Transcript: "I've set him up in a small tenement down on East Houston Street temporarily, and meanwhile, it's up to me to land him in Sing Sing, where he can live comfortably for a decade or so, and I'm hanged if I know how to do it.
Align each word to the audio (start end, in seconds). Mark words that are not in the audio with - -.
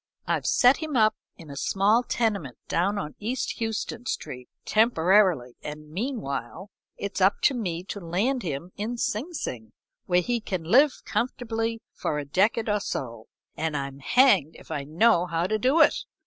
"I've 0.25 0.47
set 0.47 0.77
him 0.77 0.97
up 0.97 1.15
in 1.37 1.51
a 1.51 1.55
small 1.55 2.01
tenement 2.01 2.57
down 2.67 2.97
on 2.97 3.13
East 3.19 3.59
Houston 3.59 4.07
Street 4.07 4.49
temporarily, 4.65 5.57
and 5.61 5.91
meanwhile, 5.91 6.71
it's 6.97 7.21
up 7.21 7.39
to 7.41 7.53
me 7.53 7.83
to 7.83 7.99
land 7.99 8.41
him 8.41 8.71
in 8.77 8.97
Sing 8.97 9.31
Sing, 9.31 9.73
where 10.07 10.21
he 10.21 10.41
can 10.41 10.63
live 10.63 11.03
comfortably 11.05 11.83
for 11.93 12.17
a 12.17 12.25
decade 12.25 12.67
or 12.67 12.79
so, 12.79 13.27
and 13.55 13.77
I'm 13.77 13.99
hanged 13.99 14.55
if 14.57 14.71
I 14.71 14.85
know 14.85 15.27
how 15.27 15.45
to 15.45 15.59
do 15.59 15.81
it. 15.81 15.93